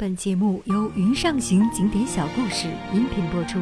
[0.00, 3.58] 本节目由云上行景点小故事音频播出。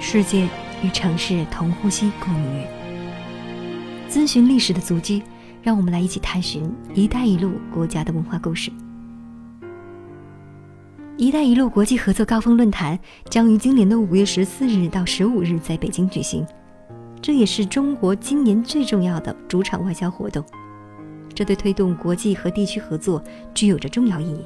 [0.00, 0.48] 世界
[0.82, 2.66] 与城市同呼吸共命运。
[4.08, 5.22] 遵循历史的足迹，
[5.62, 8.72] 让我们来一起探寻“一带一路”国家的文化故事。
[11.16, 12.98] “一带一路”国际合作高峰论坛
[13.30, 16.44] 将于今年的五月十四日到十五日在北京举行，
[17.22, 20.44] 这也是中国今年最重要的主场外交活动。
[21.34, 24.44] 这对推动国际和地区合作具有着重要意义。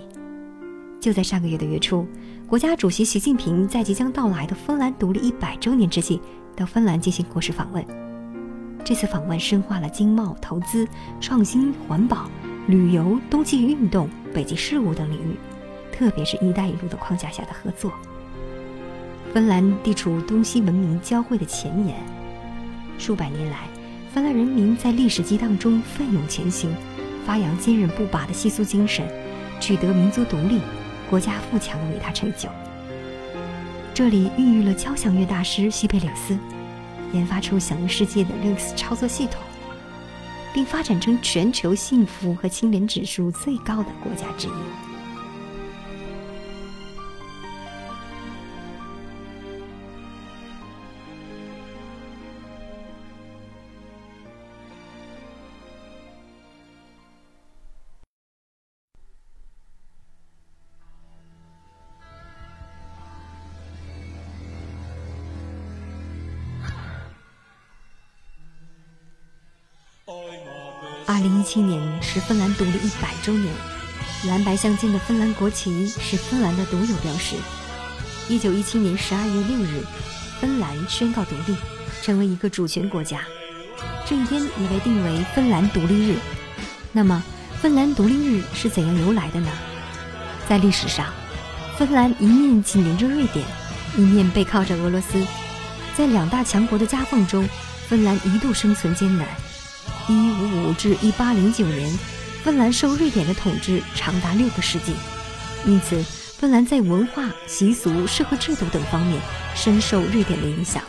[1.01, 2.07] 就在上个月的月初，
[2.47, 6.21] 国家主席习近平在即将到来的芬兰独立一百周年之际，
[6.57, 7.85] 到芬兰进行国事访问。
[8.85, 10.89] 这次访问深化了经贸、投资、
[11.21, 12.29] 创新、环保、
[12.67, 15.37] 旅游、冬季运动、北极事务等领域，
[15.93, 17.93] 特别是一带一路的框架下的合作。
[19.33, 21.97] 芬兰地处东西文明交汇的前沿，
[22.99, 23.67] 数百年来。
[24.13, 26.75] 芬兰人民在历史激荡中奋勇前行，
[27.27, 29.07] 发扬坚韧不拔的西苏精神，
[29.61, 30.61] 取得民族独立、
[31.11, 32.49] 国家富强的伟大成就。
[33.93, 36.39] 这里孕育了交响乐大师西贝柳斯，
[37.13, 39.43] 研发出享誉世界的 Linux 操作系统，
[40.55, 44.88] 并发展成全球幸福和清廉指数最高的国家之一。
[71.19, 73.53] 二零一七年是芬兰独立一百周年，
[74.29, 77.35] 蓝白相间的芬兰国旗是芬兰的独有标识。
[78.29, 79.85] 一九一七年十二月六日，
[80.41, 81.57] 芬兰宣告独立，
[82.03, 83.23] 成为一个主权国家。
[84.07, 86.19] 这一天也被定为芬兰独立日。
[86.93, 87.21] 那么，
[87.61, 89.51] 芬兰独立日是怎样由来的呢？
[90.49, 91.07] 在历史上，
[91.77, 93.45] 芬兰一面紧邻着瑞典，
[93.97, 95.27] 一面背靠着俄罗斯，
[95.97, 97.49] 在两大强国的夹缝中，
[97.89, 99.27] 芬兰一度生存艰难。
[100.09, 101.99] 一五五至一八零九年，
[102.43, 104.95] 芬兰受瑞典的统治长达六个世纪，
[105.67, 106.03] 因此
[106.39, 109.21] 芬兰在文化、习俗、社会制度等方面
[109.55, 110.83] 深受瑞典的影响。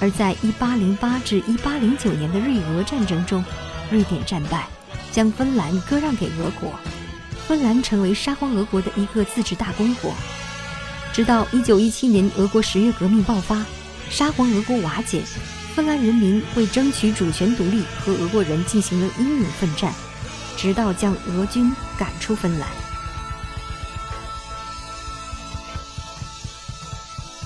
[0.00, 3.44] 而在一八零八至一八零九年的瑞俄战争中，
[3.90, 4.66] 瑞典战败，
[5.12, 6.72] 将芬兰割让给俄国，
[7.46, 10.14] 芬兰成为沙皇俄国的一个自治大公国。
[11.12, 13.66] 直到一九一七年俄国十月革命爆发，
[14.08, 15.22] 沙皇俄国瓦解。
[15.78, 19.94] 芬兰人民为争取主权独立，和俄国人进行了英勇奋战，
[20.56, 22.68] 直到将俄军赶出芬兰。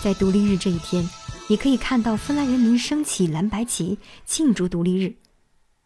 [0.03, 1.06] 在独立日这一天，
[1.47, 5.15] 你可以看到芬兰人民升起蓝白旗庆祝独立日。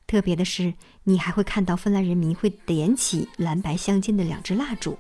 [0.07, 4.97] 特别的是，你还会看到芬兰人民会点起蓝白相间的两支蜡烛。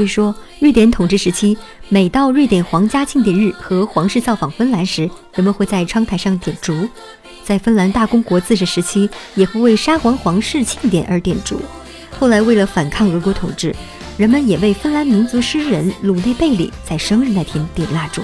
[0.00, 1.54] 据说，瑞典统治时期，
[1.90, 5.02] 每到瑞典皇家庆典日和皇室造访芬兰时，
[5.34, 6.88] 人们会在窗台上点烛；
[7.44, 11.60] 在芬兰大公国自治时期，也会为沙皇皇室庆典而点烛。
[12.18, 13.76] 后来，为了反抗俄国统治，
[14.16, 18.22] 人们也为芬兰民族诗人鲁内贝里在生日那天点蜡烛。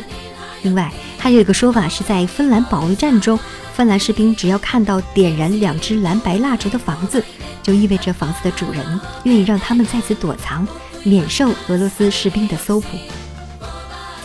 [0.63, 3.39] 另外，还有一个说法是在芬兰保卫战中，
[3.75, 7.23] 芬兰士兵只要看到点燃两支蓝白蜡烛的房子，
[7.67, 10.65] 就意味着房子的主人愿意让他们在此躲藏。
[11.03, 12.89] 免受俄罗斯士兵的搜捕。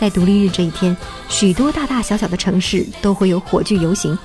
[0.00, 0.96] 在独立日这一天，
[1.28, 4.18] 许多大大小小的城市都会有火炬游行，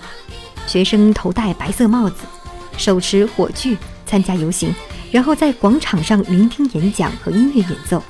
[0.65, 2.23] 学生头戴白色帽子，
[2.75, 4.73] 手持火炬参加游行，
[5.11, 8.01] 然后在广场上聆听演讲和音乐演奏。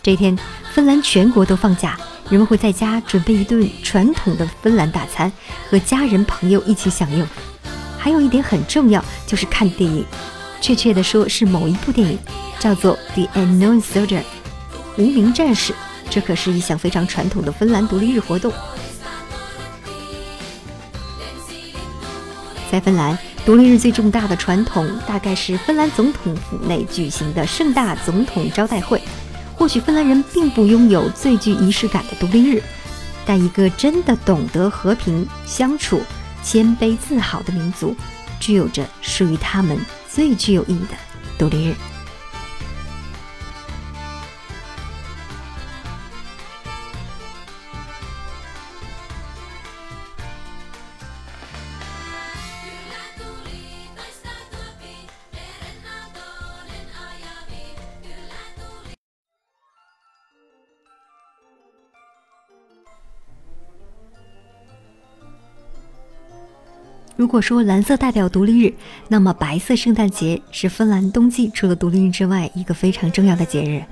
[0.00, 0.38] 这天，
[0.72, 5.30] 芬兰全国都放假，人们会在家准备一顿传统的芬兰大餐，
[5.70, 7.26] 和家人朋友一起享用。
[7.96, 10.04] 还有一点很重要，就是看电影。
[10.60, 12.18] 确切的说，是某一部电影，
[12.58, 14.20] 叫做《The Unknown Soldier》，
[14.96, 15.72] 无名战士。
[16.10, 18.52] 这可是一项非常传统的芬兰独立日活动。
[22.72, 29.00] 在芬兰，独立日最重大的传统大概是芬兰总统府内举行的盛大总统招待会。
[29.66, 32.62] 或许芬兰人并不拥有最具仪式感的独立日，
[33.26, 36.00] 但一个真的懂得和平相处、
[36.40, 37.92] 谦卑自豪的民族，
[38.38, 39.76] 具有着属于他们。
[40.08, 40.96] 最具有意义的
[41.36, 41.74] 独立日。
[67.16, 68.74] 如果说蓝色代表独立日，
[69.08, 73.82] 那么白色圣诞节是芬兰冬季除了独立日之外一个非常重要的节日。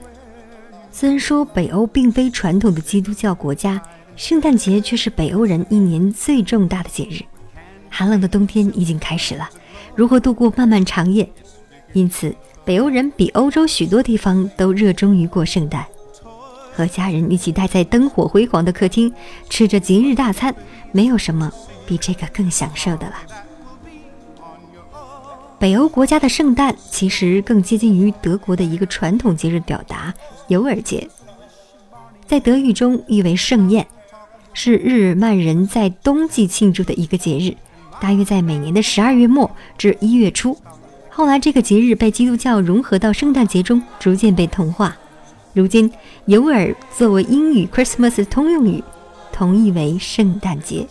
[0.92, 3.80] 虽然说北欧并非传统的基督教国家，
[4.14, 7.22] 圣诞节却是北欧人一年最重大的节日。
[7.88, 9.48] 寒冷的冬天已经开始了，
[9.94, 11.28] 如何度过漫漫长夜？
[11.94, 12.34] 因此，
[12.64, 15.84] 北欧人比欧洲许多地方都热衷于过圣诞，
[16.74, 19.12] 和家人一起待在灯火辉煌的客厅，
[19.48, 20.54] 吃着节日大餐，
[20.90, 21.52] 没有什么
[21.86, 23.14] 比这个更享受的了。
[25.56, 30.12] 北欧国家的圣诞其实更接近于德国的一个传统节日表达——
[30.48, 31.08] 尤尔节，
[32.26, 33.86] 在德语中意为盛宴，
[34.52, 37.56] 是日耳曼人在冬季庆祝的一个节日，
[38.00, 40.58] 大约在每年的十二月末至一月初。
[41.08, 44.94] 后来，这个节日被基督教融合到圣诞节中，逐渐被同化。
[45.54, 45.90] 如今，
[46.26, 48.84] 尤尔作为英语 Christmas 的通用语，
[49.32, 50.86] 同义为圣诞节。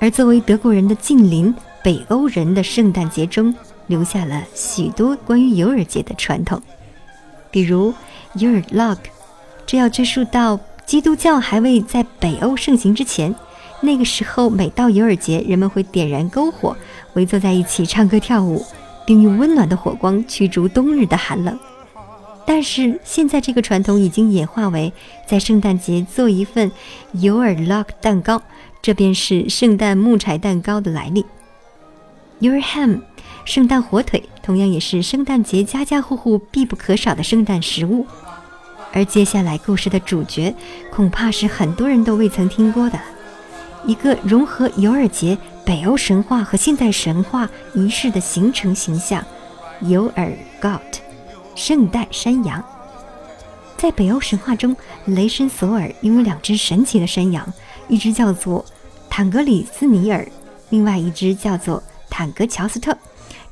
[0.00, 1.54] 而作为德国人的近邻。
[1.84, 3.52] 北欧人的圣诞节中
[3.88, 6.62] 留下了许多关于尤尔节的传统，
[7.50, 7.92] 比如
[8.34, 8.98] 尤尔 log，
[9.66, 13.34] 这要追溯到基督教还未在北欧盛行之前。
[13.80, 16.76] 那个时候，每到尤尔节，人们会点燃篝火，
[17.14, 18.64] 围坐在一起唱歌跳舞，
[19.04, 21.58] 并用温暖的火光驱逐冬日的寒冷。
[22.44, 24.92] 但是现在，这个传统已经演化为
[25.26, 26.70] 在圣诞节做一份
[27.12, 28.42] 尤尔 lock 蛋糕，
[28.82, 31.24] 这便是圣诞木柴蛋糕的来历。
[32.40, 33.02] Your ham，
[33.44, 38.06] 圣诞火腿同样也是圣诞节家家户户必不可少的圣诞食物。
[38.92, 40.54] 而接下来故事的主角，
[40.90, 42.98] 恐怕是很多人都未曾听过的，
[43.86, 49.24] 一个融合尤尔节、北欧神话和现代神话仪式的形成形象——
[49.82, 50.80] 尤尔 God，
[51.54, 52.62] 圣诞山羊。
[53.76, 54.76] 在北欧神话中，
[55.06, 57.52] 雷神索尔拥有两只神奇的山羊，
[57.88, 58.64] 一只叫做
[59.10, 60.26] 坦格里斯尼尔，
[60.70, 61.82] 另外一只叫做。
[62.14, 62.94] 坦格乔斯特，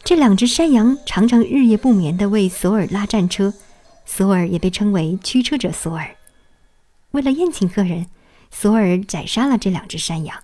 [0.05, 3.55] 这两只山羊常常日夜不眠地为索尔拉战车，
[4.05, 6.15] 索尔也被称为驱车者索尔。
[7.13, 8.09] 为了宴请客人，
[8.51, 10.37] 索尔宰杀了这两只山羊。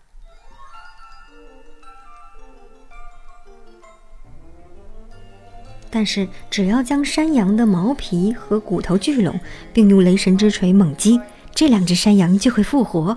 [5.97, 9.41] 但是，只要将山羊的毛皮和骨头聚拢，
[9.73, 11.19] 并用雷神之锤猛击，
[11.55, 13.17] 这两只山羊就会复活。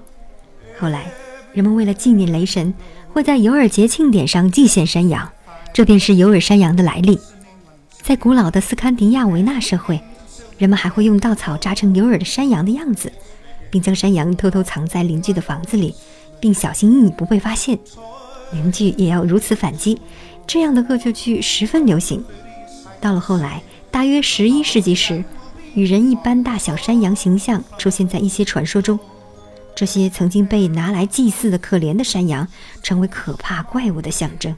[0.80, 1.12] 后来，
[1.52, 2.74] 人们为了纪念雷神。
[3.12, 5.30] 会在尤尔节庆典上祭献山羊，
[5.74, 7.20] 这便是尤尔山羊的来历。
[8.02, 10.00] 在古老的斯堪迪亚维纳社会，
[10.58, 13.12] 人们还会用稻草扎成尤尔的山羊的样子，
[13.70, 15.94] 并将山羊偷偷藏在邻居的房子里，
[16.40, 17.78] 并小心翼翼不被发现。
[18.54, 20.00] 邻居也要如此反击，
[20.48, 22.24] 这样的恶作剧十分流行。
[23.02, 23.62] 到了后来，
[23.92, 25.24] 大约十一世纪时，
[25.74, 29.00] 与人一般大小山羊形象出现在一些传说中。
[29.76, 32.48] 这些曾经被拿来祭祀的可怜的山羊，
[32.84, 34.54] 成为可怕怪物的象征。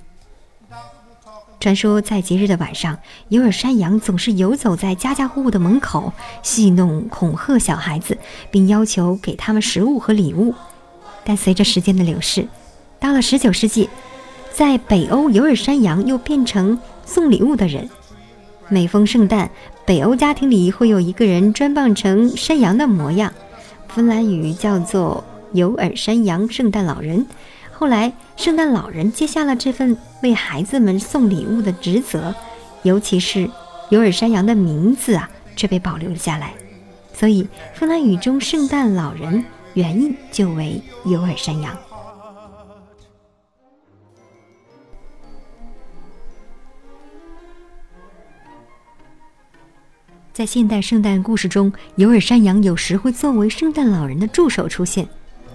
[1.59, 2.97] 传说在节日的晚上，
[3.29, 6.11] 尤尔山羊总是游走在家家户户的门口，
[6.41, 8.17] 戏弄、恐吓小孩子，
[8.49, 10.55] 并要求给他们食物和礼物。
[11.23, 12.47] 但随着时间的流逝，
[12.99, 13.87] 到了19世纪，
[14.51, 17.87] 在北欧，尤尔山羊又变成送礼物的人。
[18.73, 19.51] 每逢圣诞，
[19.85, 23.33] 北欧家庭里会有一个人装扮成山羊的模样。
[23.89, 27.27] 芬兰语叫做尤尔山羊圣诞老人。
[27.73, 32.33] 后来，圣诞老人接下了这份为孩子们送礼物的职责，
[32.83, 33.51] 尤其是
[33.89, 36.53] 尤尔山羊的名字啊，却被保留了下来。
[37.13, 41.77] 所以，芬兰语中圣诞老人原意就为尤尔山羊。
[50.33, 55.05] 在现代圣诞故事中，尤尔山羊有时会作为圣诞老人的助手出现。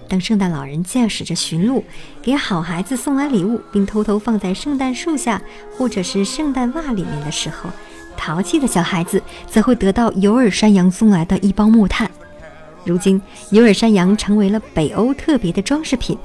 [0.07, 1.83] 当圣诞老人驾驶着驯鹿，
[2.21, 5.41] 给好孩子送来礼物，并偷偷放在圣诞树下
[5.75, 7.71] 或者是圣诞袜里面的时候，
[8.15, 12.09] 淘气的小孩子则会得到尤尔山羊送来的一包木炭。
[12.85, 13.19] 如今，
[13.49, 16.15] 尤尔山羊成为了北欧特别的装饰品。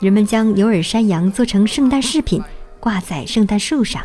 [0.00, 2.42] 人们将尤尔山羊做成圣诞饰品，
[2.80, 4.02] 挂在圣诞树上。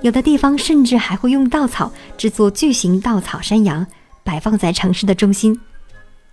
[0.00, 3.86] 有的地方甚至还会用稻草制作巨型稻草山羊，
[4.22, 5.58] 摆放在城市的中心。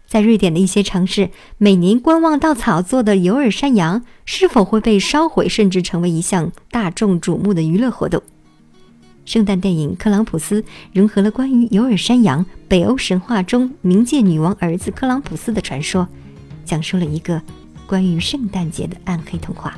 [0.08, 8.22] 在瑞典的一些城市，每年观望稻草做的尤尔山羊是否会被烧毁，甚至成为一项大众瞩目的娱乐活动。
[9.26, 10.62] 圣诞电影《克朗普斯》
[10.94, 16.08] 融合了关于尤尔山羊北欧神话中冥界女王儿子克朗普斯的传说，
[16.64, 17.42] 讲述了一个
[17.88, 19.76] 关于圣诞节的暗黑童话。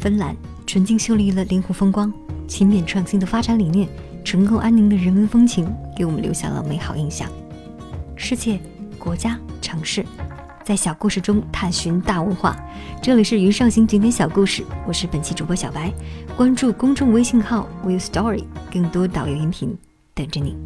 [0.00, 0.34] 芬兰
[0.66, 2.10] 纯净秀丽的灵湖风光，
[2.48, 3.86] 勤勉创新的发展理念，
[4.24, 7.30] 淳厚安宁的人文风情，给我们留下了美好印象。
[8.16, 8.58] 世界、
[8.98, 10.02] 国家、城市，
[10.64, 12.56] 在小故事中探寻大文化。
[13.02, 15.92] 这里是云上行景点小故事，我是本期主播小白。
[16.34, 19.76] 关注公众微信号 Will Story，更多导游音频
[20.14, 20.56] 等着你。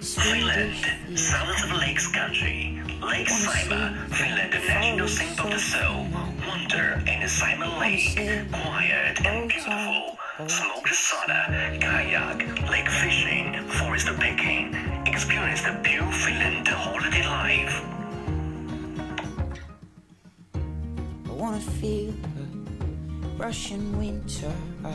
[0.00, 0.74] Finland,
[1.16, 2.77] south of Lakes country.
[3.08, 6.06] Lake Saimaa, Finland, the national symbol of the soul.
[6.46, 10.18] Wonder in the Saimaa Lake, quiet and beautiful.
[10.46, 12.38] Smoked sauna, kayak,
[12.70, 14.74] lake fishing, forest picking.
[15.06, 17.80] Experience the pure Finland holiday life.
[21.28, 24.52] I wanna feel the Russian winter.
[24.84, 24.92] I,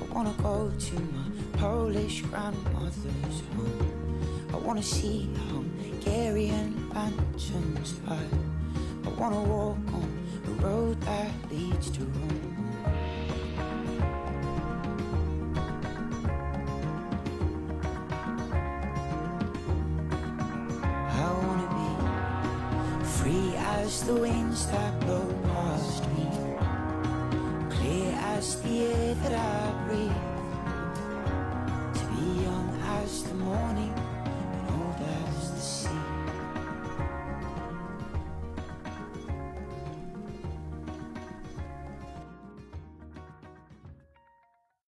[0.00, 4.08] I wanna go to my Polish grandmother's home.
[4.54, 5.28] I wanna see
[6.08, 8.16] Hungarian lanterns I,
[9.04, 10.08] I wanna walk on
[10.46, 12.74] a road that leads to Rome
[21.10, 26.26] I wanna be free as the winds that blow past me.
[27.68, 30.24] Clear as the air that I breathe.
[31.98, 33.97] To be young as the morning